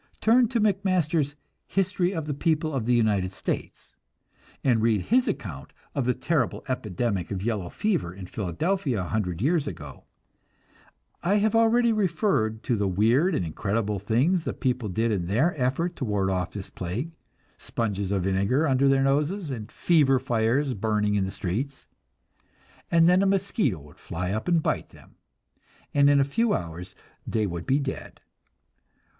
[0.19, 1.35] Turn to McMasters'
[1.67, 3.97] "History of the People of the United States"
[4.63, 9.43] and read his account of the terrible epidemic of yellow fever in Philadelphia a hundred
[9.43, 10.05] years ago;
[11.21, 15.53] I have already referred to the weird and incredible things the people did in their
[15.55, 17.11] effort to ward off this plague
[17.59, 21.85] sponges of vinegar under their noses and "fever fires" burning in the streets;
[22.89, 25.13] and then a mosquito would fly up and bite them,
[25.93, 26.95] and in a few hours
[27.27, 28.19] they would be dead!